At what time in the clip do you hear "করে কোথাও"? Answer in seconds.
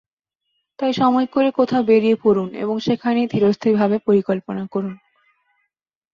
1.27-1.83